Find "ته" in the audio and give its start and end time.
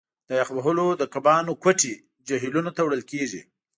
2.75-2.81